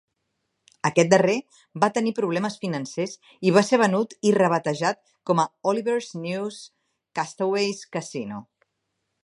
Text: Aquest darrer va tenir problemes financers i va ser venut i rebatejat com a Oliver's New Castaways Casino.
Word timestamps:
Aquest 0.89 1.09
darrer 1.09 1.35
va 1.83 1.89
tenir 1.97 2.13
problemes 2.19 2.55
financers 2.63 3.13
i 3.49 3.53
va 3.57 3.63
ser 3.69 3.79
venut 3.83 4.17
i 4.29 4.33
rebatejat 4.39 5.01
com 5.31 5.43
a 5.43 5.47
Oliver's 5.73 6.09
New 6.27 6.49
Castaways 7.21 7.85
Casino. 7.99 8.45